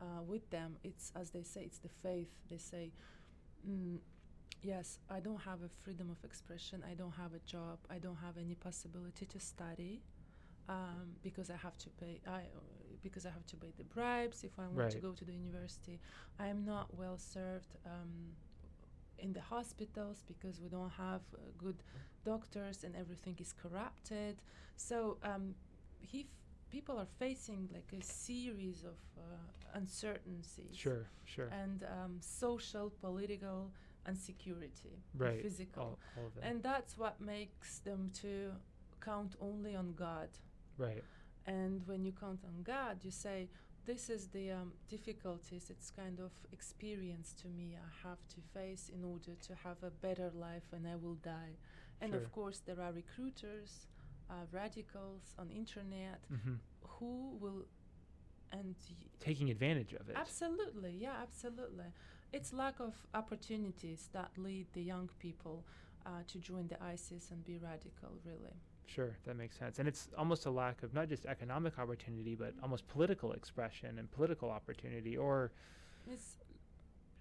uh, 0.00 0.22
with 0.22 0.48
them 0.50 0.76
it's 0.84 1.10
as 1.16 1.30
they 1.30 1.42
say 1.42 1.62
it's 1.62 1.78
the 1.78 1.88
faith 1.88 2.28
they 2.50 2.58
say 2.58 2.92
mm, 3.68 3.98
yes 4.62 4.98
i 5.10 5.20
don't 5.20 5.40
have 5.42 5.62
a 5.62 5.68
freedom 5.82 6.10
of 6.10 6.22
expression 6.24 6.82
i 6.90 6.94
don't 6.94 7.14
have 7.14 7.32
a 7.34 7.38
job 7.40 7.78
i 7.90 7.98
don't 7.98 8.16
have 8.16 8.36
any 8.38 8.54
possibility 8.54 9.26
to 9.26 9.38
study 9.38 10.02
um, 10.68 11.14
because 11.22 11.48
I 11.48 11.56
have 11.56 11.78
to 11.78 11.90
pay 11.90 12.20
I 12.26 12.38
uh, 12.38 12.42
because 13.02 13.24
I 13.24 13.30
have 13.30 13.46
to 13.46 13.56
pay 13.56 13.72
the 13.78 13.84
bribes 13.84 14.42
if 14.42 14.58
I 14.58 14.66
want 14.66 14.90
to 14.90 14.98
go 14.98 15.12
to 15.12 15.24
the 15.24 15.32
university. 15.32 16.00
I 16.40 16.48
am 16.48 16.64
not 16.64 16.86
well 16.96 17.18
served 17.18 17.76
um, 17.86 18.34
in 19.18 19.32
the 19.32 19.40
hospitals 19.40 20.24
because 20.26 20.60
we 20.60 20.68
don't 20.68 20.90
have 20.90 21.20
uh, 21.34 21.38
good 21.56 21.82
doctors 22.24 22.82
and 22.84 22.96
everything 22.96 23.36
is 23.40 23.52
corrupted. 23.52 24.42
So 24.76 25.18
um, 25.22 25.54
he 26.00 26.20
f- 26.20 26.26
people 26.70 26.98
are 26.98 27.06
facing 27.18 27.68
like 27.72 27.92
a 27.92 28.02
series 28.02 28.82
of 28.84 28.98
uh, 29.16 29.78
uncertainties 29.78 30.74
Sure. 30.76 31.06
Sure. 31.24 31.48
and 31.62 31.84
um, 31.84 32.16
social, 32.20 32.90
political 33.00 33.70
and 34.06 34.16
right. 35.18 35.42
physical. 35.42 35.82
All, 35.82 35.98
all 36.16 36.30
that. 36.34 36.44
And 36.48 36.62
that's 36.62 36.96
what 36.96 37.20
makes 37.20 37.78
them 37.80 38.10
to 38.22 38.52
count 39.00 39.36
only 39.40 39.74
on 39.76 39.94
God. 39.94 40.28
right. 40.78 41.02
And 41.48 41.86
when 41.86 42.04
you 42.04 42.12
count 42.12 42.40
on 42.44 42.62
God, 42.64 43.04
you 43.04 43.12
say, 43.12 43.48
this 43.84 44.10
is 44.10 44.26
the 44.28 44.50
um, 44.50 44.72
difficulties, 44.88 45.70
it's 45.70 45.90
kind 45.92 46.18
of 46.18 46.32
experience 46.52 47.32
to 47.42 47.46
me 47.48 47.76
I 47.76 48.08
have 48.08 48.18
to 48.34 48.40
face 48.52 48.90
in 48.92 49.04
order 49.04 49.34
to 49.46 49.54
have 49.62 49.76
a 49.84 49.90
better 49.90 50.30
life 50.34 50.64
when 50.70 50.84
I 50.86 50.96
will 50.96 51.14
die. 51.22 51.54
And 52.00 52.10
Sure. 52.12 52.20
of 52.20 52.32
course, 52.32 52.58
there 52.66 52.80
are 52.80 52.90
recruiters, 52.92 53.86
uh, 54.28 54.34
radicals 54.50 55.34
on 55.38 55.50
internet 55.50 56.20
Mm-hmm. 56.32 56.54
who 56.98 57.36
will, 57.40 57.64
and 58.50 58.74
y- 58.90 58.96
Taking 59.20 59.50
advantage 59.50 59.92
of 59.92 60.08
it. 60.10 60.16
Absolutely, 60.16 60.96
yeah, 60.98 61.14
absolutely. 61.22 61.84
It's 62.36 62.52
lack 62.52 62.80
of 62.80 62.94
opportunities 63.14 64.08
that 64.12 64.30
lead 64.36 64.66
the 64.72 64.82
young 64.82 65.08
people 65.18 65.64
uh, 66.04 66.10
to 66.32 66.38
join 66.38 66.64
the 66.68 66.78
ISIS 66.82 67.30
and 67.32 67.44
be 67.44 67.56
radical, 67.58 68.10
really. 68.24 68.54
Sure, 68.86 69.12
that 69.24 69.36
makes 69.36 69.56
sense. 69.58 69.78
And 69.78 69.88
it's 69.88 70.08
almost 70.16 70.46
a 70.46 70.50
lack 70.50 70.82
of 70.82 70.92
not 70.94 71.08
just 71.08 71.24
economic 71.26 71.78
opportunity, 71.78 72.34
but 72.34 72.52
almost 72.62 72.86
political 72.88 73.32
expression 73.32 73.98
and 73.98 74.10
political 74.10 74.50
opportunity, 74.50 75.16
or 75.16 75.50
It's 76.14 76.36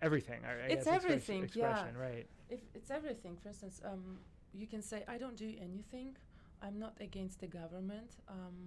everything. 0.02 0.42
I, 0.46 0.52
I 0.52 0.56
It's 0.76 0.86
express- 0.86 1.04
everything, 1.06 1.50
yeah. 1.56 1.86
right? 2.08 2.28
if 2.50 2.60
it's 2.78 2.92
everything. 2.92 3.38
For 3.42 3.48
instance, 3.50 3.82
um, 3.92 4.20
you 4.54 4.68
can 4.68 4.82
say, 4.82 5.04
I 5.08 5.18
don't 5.18 5.38
do 5.38 5.52
anything. 5.70 6.16
I'm 6.62 6.78
not 6.86 6.94
against 7.00 7.40
the 7.40 7.48
government. 7.48 8.12
Um, 8.28 8.58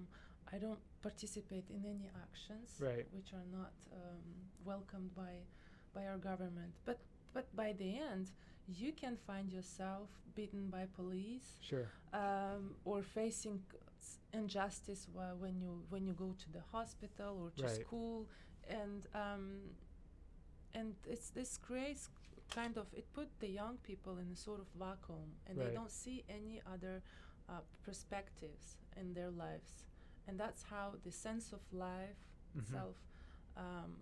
I 0.52 0.56
don't 0.58 0.80
participate 1.02 1.66
in 1.70 1.84
any 1.84 2.08
actions 2.24 2.68
Right. 2.80 3.06
which 3.16 3.30
are 3.38 3.46
not 3.58 3.74
um, 3.92 4.24
welcomed 4.64 5.14
by 5.14 5.34
by 5.98 6.06
our 6.06 6.18
government. 6.18 6.72
But 6.84 6.98
but 7.34 7.46
by 7.56 7.72
the 7.72 7.90
end, 8.12 8.30
you 8.66 8.92
can 8.92 9.16
find 9.16 9.52
yourself 9.52 10.08
beaten 10.34 10.70
by 10.70 10.86
police 10.96 11.48
Sure. 11.60 11.88
um, 12.12 12.76
or 12.84 13.02
facing 13.02 13.62
injustice 14.32 15.06
wh- 15.14 15.40
when 15.42 15.60
you 15.60 15.72
when 15.90 16.06
you 16.06 16.14
go 16.14 16.34
to 16.44 16.48
the 16.52 16.62
hospital 16.72 17.32
or 17.42 17.50
to 17.50 17.66
Right. 17.66 17.80
school, 17.80 18.28
and 18.68 19.06
um, 19.14 19.44
and 20.74 20.94
it's 21.06 21.30
this 21.30 21.58
creates 21.58 22.10
kind 22.50 22.76
of 22.78 22.86
it 22.94 23.12
put 23.12 23.28
the 23.40 23.48
young 23.48 23.78
people 23.78 24.18
in 24.18 24.30
a 24.32 24.36
sort 24.36 24.60
of 24.60 24.66
vacuum, 24.78 25.30
and 25.46 25.58
Right. 25.58 25.68
they 25.68 25.74
don't 25.74 25.90
see 25.90 26.24
any 26.28 26.60
other 26.74 27.02
uh, 27.48 27.60
perspectives 27.82 28.76
in 28.96 29.14
their 29.14 29.30
lives, 29.30 29.86
and 30.26 30.38
that's 30.38 30.62
how 30.64 30.94
the 31.04 31.10
sense 31.12 31.52
of 31.52 31.60
life 31.72 32.18
Mhm. 32.56 32.62
itself 32.62 32.96
um, 33.56 33.92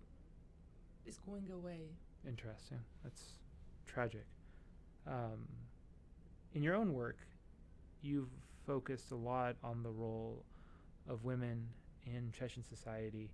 is 1.07 1.19
going 1.19 1.49
away. 1.51 1.89
Interesting. 2.27 2.79
That's 3.03 3.21
tragic. 3.85 4.25
Um, 5.07 5.47
in 6.53 6.63
your 6.63 6.75
own 6.75 6.93
work, 6.93 7.17
you've 8.01 8.29
focused 8.65 9.11
a 9.11 9.15
lot 9.15 9.55
on 9.63 9.83
the 9.83 9.89
role 9.89 10.43
of 11.07 11.23
women 11.23 11.67
in 12.05 12.31
Chechen 12.37 12.63
society 12.63 13.29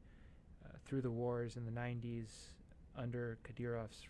uh, 0.66 0.70
through 0.86 1.02
the 1.02 1.10
wars 1.10 1.58
in 1.58 1.66
the 1.66 1.72
90s 1.72 2.28
under 2.96 3.38
Kadyrov's 3.44 4.08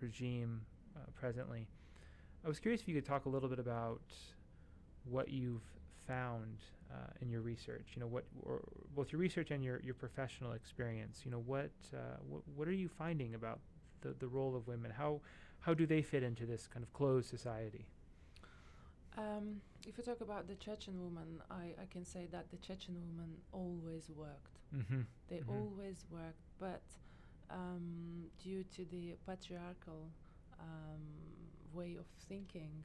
regime 0.00 0.60
uh, 0.96 1.00
presently. 1.18 1.66
I 2.44 2.48
was 2.48 2.60
curious 2.60 2.80
if 2.82 2.88
you 2.88 2.94
could 2.94 3.06
talk 3.06 3.24
a 3.24 3.28
little 3.28 3.48
bit 3.48 3.58
about 3.58 4.02
what 5.04 5.30
you've 5.30 5.62
found 6.06 6.58
uh, 6.94 7.10
in 7.22 7.30
your 7.30 7.42
research. 7.42 7.88
You 7.96 8.00
know, 8.00 8.08
what 8.08 8.24
or 8.42 8.62
both 8.96 9.12
your 9.12 9.20
research 9.20 9.50
and 9.50 9.64
your, 9.64 9.80
your 9.82 9.94
professional 9.94 10.52
experience. 10.52 11.22
You 11.24 11.32
know, 11.32 11.42
what 11.44 11.72
uh, 11.94 12.18
wh- 12.30 12.58
what 12.58 12.68
are 12.68 12.72
you 12.84 12.88
finding 12.88 13.34
about 13.34 13.60
the, 14.02 14.14
the 14.18 14.28
role 14.28 14.56
of 14.56 14.68
women? 14.68 14.92
How 14.92 15.20
how 15.60 15.74
do 15.74 15.86
they 15.86 16.02
fit 16.02 16.22
into 16.24 16.46
this 16.46 16.68
kind 16.68 16.84
of 16.84 16.92
closed 16.92 17.28
society? 17.30 17.86
Um, 19.16 19.60
if 19.86 19.96
you 19.98 20.04
talk 20.04 20.20
about 20.20 20.48
the 20.48 20.54
Chechen 20.54 21.00
woman, 21.00 21.42
I, 21.50 21.74
I 21.80 21.86
can 21.90 22.04
say 22.04 22.26
that 22.32 22.50
the 22.50 22.56
Chechen 22.56 22.94
woman 22.94 23.38
always 23.52 24.10
worked. 24.10 24.60
Mm-hmm. 24.74 25.02
They 25.28 25.40
Mhm. 25.40 25.46
always 25.48 26.04
worked, 26.10 26.50
but 26.58 26.82
um, 27.50 28.30
due 28.42 28.64
to 28.76 28.84
the 28.86 29.16
patriarchal 29.26 30.10
um, 30.60 31.02
way 31.72 31.96
of 31.98 32.06
thinking, 32.28 32.84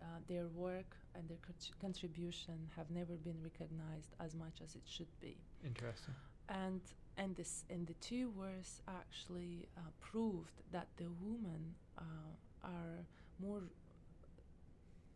uh, 0.00 0.04
their 0.28 0.46
work 0.48 0.96
and 1.14 1.28
their 1.28 1.38
cont- 1.38 1.72
contribution 1.80 2.70
have 2.76 2.90
never 2.90 3.14
been 3.14 3.40
recognized 3.42 4.14
as 4.20 4.34
much 4.34 4.60
as 4.62 4.74
it 4.74 4.82
should 4.86 5.12
be. 5.20 5.36
Interesting. 5.64 6.14
And 6.48 6.80
and 7.16 7.34
this 7.36 7.64
and 7.70 7.86
the 7.86 7.94
two 7.94 8.30
wars 8.30 8.80
actually 8.88 9.68
uh, 9.76 9.80
proved 10.00 10.62
that 10.72 10.88
the 10.96 11.08
women 11.20 11.74
uh, 11.98 12.02
are 12.64 13.04
more 13.40 13.62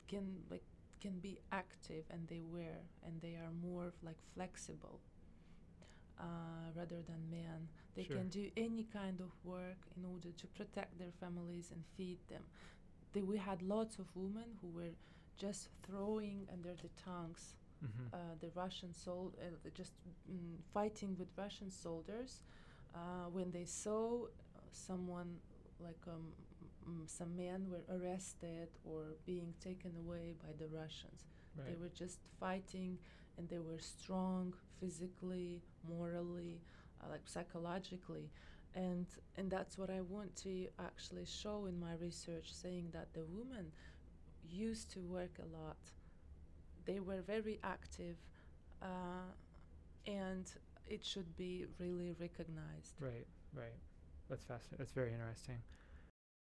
can 0.08 0.42
like 0.50 0.64
can 1.00 1.18
be 1.20 1.38
active 1.50 2.04
and 2.10 2.28
they 2.28 2.42
were 2.42 2.80
and 3.04 3.20
they 3.20 3.34
are 3.34 3.50
more 3.62 3.92
like 4.02 4.18
flexible 4.34 5.00
uh, 6.20 6.24
rather 6.76 7.02
than 7.02 7.28
men. 7.30 7.68
They 7.94 8.04
Sure. 8.04 8.16
can 8.16 8.28
do 8.28 8.50
any 8.56 8.84
kind 8.84 9.20
of 9.20 9.30
work 9.44 9.78
in 9.96 10.04
order 10.04 10.30
to 10.30 10.46
protect 10.48 10.98
their 10.98 11.12
families 11.20 11.70
and 11.72 11.84
feed 11.96 12.18
them. 12.28 12.42
They, 13.12 13.22
we 13.22 13.38
had 13.38 13.62
lots 13.62 13.98
of 13.98 14.06
women 14.14 14.56
who 14.60 14.68
were 14.68 14.94
just 15.36 15.68
throwing 15.82 16.48
under 16.52 16.74
the 16.74 16.88
tanks 17.04 17.54
Mm-hmm. 17.84 18.08
uh, 18.12 18.16
the 18.40 18.50
Russian 18.54 18.92
sol- 18.94 19.34
uh, 19.40 19.68
just 19.74 19.92
mm, 20.30 20.56
fighting 20.72 21.16
with 21.18 21.28
Russian 21.36 21.70
soldiers 21.70 22.42
uh, 22.94 23.26
when 23.32 23.50
they 23.50 23.64
saw 23.64 24.26
someone 24.70 25.36
like 25.80 26.00
um, 26.08 26.32
mm, 26.88 27.08
some 27.08 27.36
men 27.36 27.66
were 27.70 27.84
arrested 27.96 28.68
or 28.84 29.16
being 29.26 29.54
taken 29.60 29.92
away 30.06 30.34
by 30.42 30.52
the 30.58 30.68
Russians. 30.68 31.24
right. 31.56 31.66
They 31.68 31.76
were 31.76 31.90
just 31.94 32.18
fighting 32.38 32.98
and 33.38 33.48
they 33.48 33.58
were 33.58 33.78
strong 33.78 34.54
physically, 34.80 35.62
morally, 35.88 36.60
uh, 37.02 37.10
like 37.10 37.22
psychologically. 37.26 38.30
And, 38.74 39.06
and 39.36 39.50
that's 39.50 39.76
what 39.76 39.90
I 39.90 40.00
want 40.00 40.34
to 40.36 40.66
actually 40.78 41.26
show 41.26 41.66
in 41.66 41.78
my 41.78 41.94
research, 42.00 42.52
saying 42.52 42.88
that 42.92 43.12
the 43.12 43.24
women 43.30 43.70
used 44.48 44.90
to 44.92 45.00
work 45.00 45.38
a 45.38 45.56
lot. 45.56 45.76
They 46.86 47.00
were 47.00 47.20
very 47.20 47.60
active, 47.62 48.16
uh, 48.80 49.30
and 50.06 50.50
it 50.88 51.04
should 51.04 51.36
be 51.36 51.66
really 51.78 52.14
recognized. 52.18 52.94
Right, 52.98 53.26
right. 53.54 53.76
That's 54.28 54.44
fascinating. 54.44 54.78
That's 54.78 54.92
very 54.92 55.12
interesting. 55.12 55.58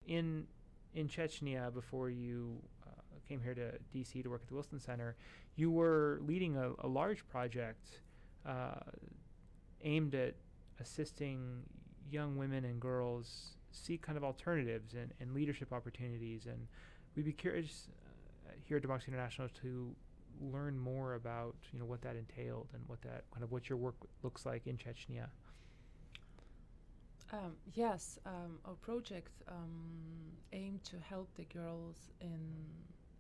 In 0.07 0.47
in 0.95 1.09
Chechnya, 1.09 1.73
before 1.75 2.09
you 2.09 2.57
uh, 2.87 2.91
came 3.29 3.41
here 3.43 3.55
to 3.55 3.73
DC 3.95 4.23
to 4.23 4.31
work 4.31 4.43
at 4.43 4.49
the 4.49 4.55
Wilson 4.55 4.81
Center, 4.81 5.17
you 5.55 5.71
were 5.71 6.21
leading 6.23 6.57
a, 6.57 6.73
a 6.79 6.89
large 6.89 7.27
project 7.29 8.01
uh, 8.47 8.81
aimed 9.83 10.15
at 10.15 10.35
assisting 10.81 11.63
young 12.11 12.37
women 12.37 12.65
and 12.65 12.81
girls 12.81 13.57
seek 13.71 14.03
kind 14.03 14.17
of 14.17 14.25
alternatives 14.25 14.95
and, 14.95 15.13
and 15.21 15.35
leadership 15.35 15.73
opportunities. 15.73 16.47
And 16.47 16.67
we'd 17.15 17.25
be 17.27 17.33
curious 17.33 17.89
uh, 18.47 18.53
here 18.65 18.77
at 18.79 18.83
Democracy 18.83 19.11
International 19.13 19.49
to 19.63 19.95
learn 20.41 20.79
more 20.79 21.15
about 21.15 21.55
you 21.73 21.79
know 21.79 21.87
what 21.87 22.03
that 22.03 22.15
entailed 22.15 22.69
and 22.75 22.83
what 22.89 23.01
that 23.03 23.25
kind 23.33 23.43
of 23.43 23.51
what 23.53 23.69
your 23.71 23.79
work 23.79 23.97
looks 24.23 24.45
like 24.45 24.67
in 24.67 24.77
Chechnya. 24.77 25.29
Um, 27.33 27.57
yes, 27.75 28.19
um, 28.25 28.59
our 28.65 28.75
project 28.75 29.43
um, 29.49 30.31
aimed 30.53 30.85
to 30.85 30.97
help 30.99 31.29
the 31.35 31.45
girls 31.45 32.11
in 32.21 32.41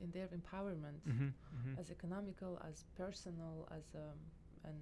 in 0.00 0.10
their 0.10 0.28
empowerment, 0.28 1.00
Mm-hmm. 1.08 1.24
Mm-hmm. 1.24 1.80
as 1.80 1.90
economical, 1.90 2.60
as 2.68 2.84
personal, 2.96 3.66
as 3.74 3.94
um, 3.94 4.72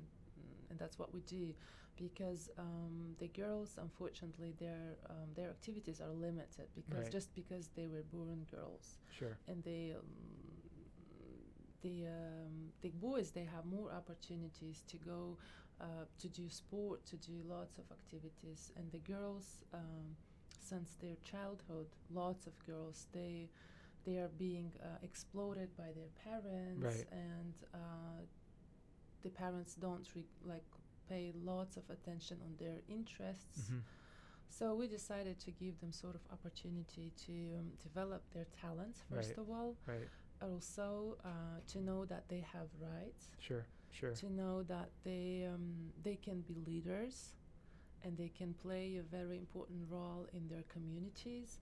and 0.71 0.79
and 0.79 0.79
that's 0.79 0.99
what 0.99 1.13
we 1.15 1.21
do, 1.23 1.55
because 1.97 2.51
um, 2.59 3.15
the 3.19 3.29
girls, 3.29 3.79
unfortunately, 3.81 4.55
their 4.59 4.97
um, 5.11 5.29
their 5.35 5.51
activities 5.51 6.01
are 6.01 6.11
limited 6.13 6.69
because 6.75 7.05
Right. 7.05 7.13
just 7.13 7.35
because 7.35 7.69
they 7.77 7.87
were 7.87 8.03
born 8.03 8.47
girls, 8.51 8.99
Sure. 9.11 9.39
and 9.49 9.63
they. 9.65 9.95
Um, 9.97 10.05
the 11.83 12.07
um, 12.07 12.73
the 12.81 12.91
boys 12.91 13.31
they 13.33 13.45
have 13.45 13.67
more 13.67 13.93
opportunities 13.93 14.83
to 14.89 14.97
go 14.97 15.39
uh, 15.81 16.07
to 16.19 16.29
do 16.29 16.49
sport 16.49 17.05
to 17.07 17.17
do 17.17 17.43
lots 17.47 17.79
of 17.79 17.85
activities 17.91 18.73
and 18.77 18.91
the 18.93 18.99
girls 19.01 19.63
um, 19.75 20.17
since 20.59 20.95
their 21.01 21.17
childhood 21.25 21.87
lots 22.11 22.47
of 22.47 22.53
girls 22.65 23.07
they 23.13 23.51
they 24.05 24.17
are 24.17 24.31
being 24.39 24.73
uh, 24.83 24.99
exploited 25.03 25.77
by 25.77 25.91
their 25.95 26.11
parents 26.25 26.85
Right. 26.85 27.07
and 27.13 27.55
uh, 27.75 28.23
the 29.25 29.31
parents 29.31 29.75
don't 29.87 30.07
re- 30.15 30.25
like 30.53 30.65
pay 31.09 31.33
lots 31.53 31.77
of 31.77 31.85
attention 31.91 32.37
on 32.47 32.53
their 32.59 32.79
interests 32.89 33.59
Mm-hmm. 33.61 33.81
so 34.49 34.65
we 34.81 34.87
decided 34.87 35.37
to 35.47 35.51
give 35.51 35.81
them 35.81 35.93
sort 35.93 36.15
of 36.15 36.21
opportunity 36.37 37.07
to 37.27 37.33
um, 37.59 37.69
develop 37.83 38.23
their 38.35 38.47
talents 38.63 38.99
first 39.11 39.31
Right. 39.31 39.39
of 39.43 39.47
all 39.51 39.73
Right. 39.87 40.09
also 40.51 41.17
uh, 41.25 41.59
to 41.73 41.79
know 41.81 42.05
that 42.13 42.25
they 42.29 42.43
have 42.57 42.69
rights, 42.93 43.25
Sure. 43.39 43.65
Sure. 43.91 44.13
to 44.21 44.27
know 44.41 44.63
that 44.75 44.91
they 45.09 45.47
um, 45.53 45.91
they 46.07 46.17
can 46.27 46.39
be 46.43 46.55
leaders, 46.71 47.17
and 48.05 48.17
they 48.17 48.29
can 48.41 48.53
play 48.55 48.87
a 48.99 49.03
very 49.19 49.39
important 49.39 49.81
role 49.89 50.27
in 50.33 50.49
their 50.49 50.65
communities, 50.75 51.61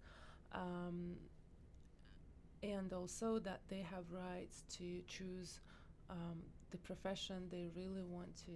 um, 0.53 1.16
and 2.62 2.92
also 2.92 3.38
that 3.40 3.61
they 3.68 3.83
have 3.94 4.05
rights 4.11 4.64
to 4.79 5.03
choose 5.07 5.61
um, 6.11 6.38
the 6.72 6.78
profession 6.78 7.38
they 7.50 7.68
really 7.76 8.02
want 8.16 8.35
to 8.46 8.52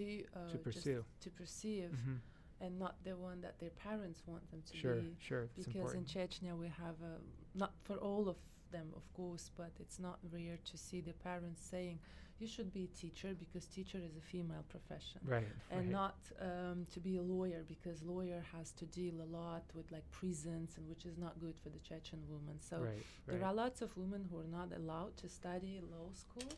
do 0.00 0.22
uh, 0.34 0.50
to 0.52 0.58
pursue. 0.58 1.04
to 1.20 1.30
pursue, 1.30 1.88
Mm-hmm. 1.96 2.16
and 2.64 2.78
not 2.78 2.94
the 3.04 3.16
one 3.16 3.40
that 3.42 3.58
their 3.58 3.74
parents 3.88 4.22
want 4.26 4.44
them 4.50 4.62
to 4.70 4.76
Sure. 4.76 4.94
be 4.96 5.16
Sure. 5.28 5.44
It's 5.56 5.66
because 5.66 5.94
in 5.94 6.04
Chechnya 6.04 6.52
we 6.64 6.68
have 6.68 6.96
uh, 7.02 7.18
not 7.54 7.72
for 7.86 7.96
all 7.96 8.28
of 8.28 8.36
them 8.72 8.88
of 8.96 9.04
course 9.14 9.50
but 9.56 9.70
it's 9.80 9.98
not 9.98 10.18
rare 10.32 10.58
to 10.70 10.76
see 10.76 11.00
the 11.00 11.12
parents 11.30 11.62
saying 11.62 11.98
you 12.40 12.46
should 12.54 12.70
be 12.72 12.84
a 12.84 12.92
teacher 13.02 13.30
because 13.38 13.64
teacher 13.66 13.98
is 14.08 14.14
a 14.16 14.20
female 14.20 14.64
profession 14.68 15.20
right. 15.24 15.46
and 15.70 15.80
right. 15.82 15.88
not 16.00 16.16
um, 16.40 16.78
to 16.92 16.98
be 17.00 17.16
a 17.16 17.22
lawyer 17.22 17.62
because 17.74 18.02
lawyer 18.02 18.42
has 18.54 18.72
to 18.72 18.84
deal 18.86 19.14
a 19.22 19.28
lot 19.40 19.62
with 19.76 19.90
like 19.92 20.06
prisons 20.10 20.70
and 20.76 20.84
which 20.88 21.06
is 21.06 21.16
not 21.16 21.38
good 21.40 21.56
for 21.62 21.70
the 21.70 21.78
Chechen 21.78 22.20
woman 22.28 22.56
so 22.60 22.76
right. 22.78 23.06
there 23.28 23.38
right. 23.38 23.46
are 23.48 23.54
lots 23.54 23.80
of 23.82 23.96
women 23.96 24.22
who 24.28 24.36
are 24.38 24.50
not 24.60 24.68
allowed 24.76 25.16
to 25.18 25.28
study 25.28 25.80
law 25.94 26.08
school 26.12 26.50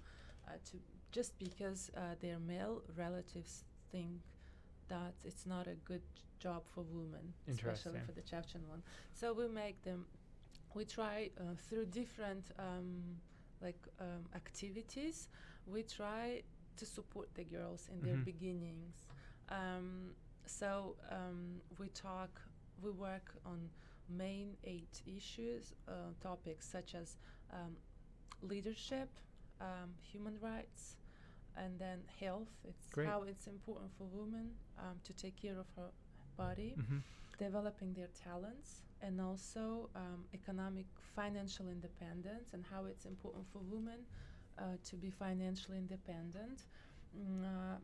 uh, 0.48 0.52
to 0.70 0.78
just 1.12 1.38
because 1.38 1.90
uh, 1.96 2.00
their 2.20 2.38
male 2.38 2.82
relatives 2.96 3.64
think 3.92 4.20
that 4.88 5.14
it's 5.24 5.46
not 5.46 5.66
a 5.66 5.74
good 5.84 6.02
job 6.40 6.62
for 6.66 6.82
women, 6.82 7.34
especially 7.48 8.00
for 8.06 8.12
the 8.12 8.22
Chechen 8.22 8.62
one. 8.68 8.82
So 9.14 9.32
we 9.32 9.48
make 9.48 9.82
them, 9.82 10.06
we 10.74 10.84
try 10.84 11.30
uh, 11.38 11.54
through 11.68 11.86
different 11.86 12.50
um, 12.58 13.18
like 13.62 13.80
um, 14.00 14.24
activities, 14.34 15.28
we 15.66 15.82
try 15.82 16.42
to 16.76 16.86
support 16.86 17.34
the 17.34 17.44
girls 17.44 17.88
in 17.92 18.02
their 18.02 18.16
Mhm. 18.16 18.24
beginnings. 18.24 19.04
Um, 19.50 20.14
so 20.46 20.96
um, 21.10 21.60
we 21.78 21.88
talk, 21.88 22.40
we 22.82 22.90
work 22.90 23.34
on 23.44 23.70
main 24.08 24.56
eight 24.64 25.02
issues, 25.06 25.74
uh, 25.88 26.12
topics 26.20 26.66
such 26.68 26.94
as 26.94 27.16
um, 27.52 27.76
leadership, 28.42 29.08
um, 29.60 29.90
human 30.12 30.36
rights, 30.40 30.96
and 31.56 31.78
then 31.78 32.00
health. 32.20 32.48
It's 32.64 32.86
Great. 32.92 33.08
how 33.08 33.22
it's 33.22 33.46
important 33.46 33.90
for 33.96 34.04
women 34.04 34.50
um, 34.78 34.96
to 35.04 35.12
take 35.12 35.40
care 35.40 35.58
of 35.58 35.66
her 35.76 35.90
body, 36.36 36.74
Mm-hmm. 36.78 36.98
developing 37.38 37.92
their 37.94 38.08
talents, 38.24 38.82
and 39.02 39.20
also 39.20 39.88
um, 39.94 40.24
economic, 40.34 40.86
financial 41.14 41.68
independence, 41.68 42.50
and 42.52 42.64
how 42.70 42.84
it's 42.86 43.04
important 43.06 43.44
for 43.52 43.60
women 43.60 44.00
uh, 44.58 44.62
to 44.84 44.96
be 44.96 45.10
financially 45.10 45.78
independent. 45.78 46.64
Mm, 47.16 47.44
uh, 47.44 47.76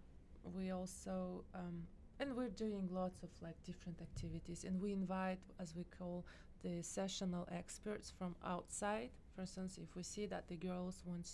we 0.55 0.71
also 0.71 1.45
um, 1.55 1.87
and 2.21 2.35
we're 2.37 2.49
doing 2.51 2.89
lots 2.93 3.23
of 3.23 3.31
like 3.41 3.57
different 3.65 4.01
activities 4.01 4.65
and 4.65 4.81
we 4.81 4.93
invite 4.93 5.39
as 5.59 5.75
we 5.75 5.85
call 5.99 6.25
the 6.63 6.83
sessional 6.83 7.49
experts 7.51 8.11
from 8.11 8.37
outside 8.45 9.11
for 9.35 9.43
instance 9.43 9.79
if 9.83 9.95
we 9.97 10.03
see 10.03 10.27
that 10.27 10.49
the 10.49 10.57
girls 10.57 11.03
want 11.05 11.29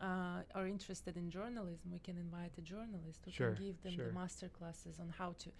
uh, 0.00 0.42
are 0.54 0.66
interested 0.66 1.16
in 1.16 1.30
journalism, 1.30 1.90
we 1.92 1.98
can 2.00 2.16
invite 2.16 2.52
a 2.58 2.60
journalist 2.60 3.20
who 3.24 3.30
Sure, 3.30 3.52
can 3.54 3.54
give 3.54 3.80
them 3.82 3.92
sure. 3.96 4.08
the 4.08 4.14
master 4.14 4.48
classes 4.48 4.98
on 4.98 5.08
how 5.16 5.34
to 5.38 5.50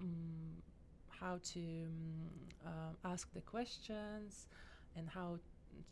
um, 0.00 0.62
how 1.08 1.38
to 1.42 1.60
um, 1.60 2.30
uh, 2.66 3.08
ask 3.12 3.32
the 3.32 3.40
questions 3.40 4.46
and 4.96 5.08
how 5.08 5.38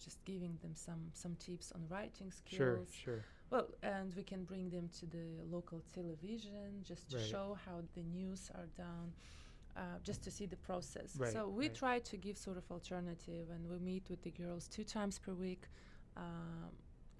just 0.02 0.24
giving 0.24 0.58
them 0.62 0.74
some 0.74 1.10
some 1.14 1.34
tips 1.36 1.72
on 1.72 1.82
writing 1.88 2.30
Sure, 2.30 2.76
skills. 2.76 2.88
sure. 2.92 3.24
Well, 3.50 3.68
and 3.82 4.14
we 4.14 4.22
can 4.22 4.44
bring 4.44 4.70
them 4.70 4.88
to 5.00 5.06
the 5.06 5.26
local 5.50 5.82
television 5.92 6.82
just 6.84 7.10
to 7.10 7.16
Right. 7.16 7.24
show 7.26 7.58
how 7.64 7.82
the 7.94 8.02
news 8.02 8.50
are 8.54 8.68
done, 8.76 9.12
uh, 9.76 9.80
just 10.02 10.22
to 10.24 10.30
see 10.30 10.46
the 10.46 10.56
process. 10.56 11.16
Right, 11.16 11.32
so 11.32 11.48
we 11.48 11.66
right. 11.66 11.74
try 11.74 11.98
to 12.00 12.16
give 12.16 12.36
sort 12.36 12.56
of 12.56 12.64
alternative, 12.70 13.48
and 13.50 13.68
we 13.68 13.78
meet 13.78 14.04
with 14.10 14.22
the 14.22 14.30
girls 14.30 14.68
two 14.68 14.84
times 14.84 15.18
per 15.18 15.32
week 15.32 15.64
um, 16.16 16.70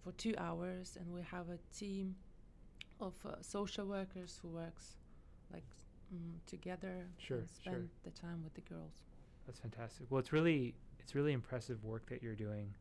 for 0.02 0.12
two 0.12 0.34
hours, 0.38 0.96
and 1.00 1.12
we 1.12 1.22
have 1.22 1.48
a 1.48 1.58
team 1.76 2.14
of 3.00 3.14
uh, 3.24 3.36
social 3.40 3.86
workers 3.86 4.38
who 4.42 4.48
works 4.48 4.96
like 5.52 5.64
mm, 6.14 6.34
together 6.46 7.06
Sure, 7.18 7.38
and 7.38 7.48
sure. 7.62 7.72
spend 7.72 7.88
the 8.04 8.10
time 8.10 8.42
with 8.44 8.54
the 8.54 8.60
girls. 8.62 9.02
That's 9.46 9.60
fantastic. 9.60 10.06
Well, 10.10 10.18
it's 10.18 10.32
really 10.32 10.74
it's 10.98 11.14
really 11.14 11.32
impressive 11.32 11.82
work 11.84 12.08
that 12.10 12.22
you're 12.22 12.36
doing, 12.36 12.74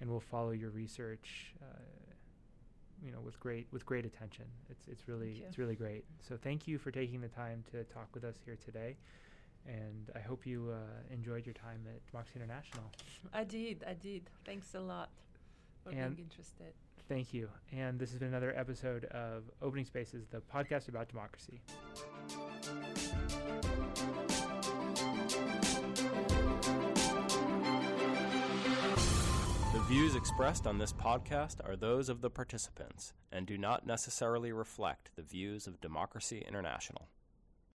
and 0.00 0.10
we'll 0.10 0.20
follow 0.20 0.50
your 0.50 0.70
research. 0.70 1.54
Uh, 1.60 2.11
you 3.04 3.12
know, 3.12 3.20
with 3.20 3.38
great 3.40 3.66
with 3.72 3.84
great 3.84 4.04
attention. 4.06 4.44
It's 4.70 4.86
it's 4.88 5.08
really 5.08 5.42
it's 5.46 5.58
really 5.58 5.74
great. 5.74 6.04
So 6.26 6.36
thank 6.36 6.66
you 6.68 6.78
for 6.78 6.90
taking 6.90 7.20
the 7.20 7.28
time 7.28 7.64
to 7.72 7.84
talk 7.84 8.08
with 8.14 8.24
us 8.24 8.36
here 8.44 8.56
today, 8.64 8.96
and 9.66 10.10
I 10.14 10.20
hope 10.20 10.46
you 10.46 10.70
uh, 10.72 11.12
enjoyed 11.12 11.44
your 11.46 11.54
time 11.54 11.80
at 11.88 12.04
Democracy 12.10 12.36
International. 12.36 12.84
I 13.32 13.44
did, 13.44 13.84
I 13.88 13.94
did. 13.94 14.30
Thanks 14.44 14.74
a 14.74 14.80
lot 14.80 15.10
for 15.82 15.90
And- 15.90 16.16
being 16.16 16.28
interested. 16.30 16.72
Thank 17.08 17.34
you. 17.34 17.48
And 17.72 17.98
this 17.98 18.10
has 18.10 18.18
been 18.20 18.28
another 18.28 18.54
episode 18.56 19.04
of 19.06 19.42
Opening 19.60 19.84
Spaces, 19.84 20.24
the 20.30 20.40
podcast 20.40 20.88
about 20.88 21.08
democracy. 21.08 21.60
Views 29.92 30.14
expressed 30.14 30.66
on 30.66 30.78
this 30.78 30.90
podcast 30.90 31.56
are 31.68 31.76
those 31.76 32.08
of 32.08 32.22
the 32.22 32.30
participants 32.30 33.12
and 33.30 33.46
do 33.46 33.58
not 33.58 33.86
necessarily 33.86 34.50
reflect 34.50 35.10
the 35.16 35.22
views 35.22 35.66
of 35.66 35.82
Democracy 35.82 36.42
International. 36.48 37.08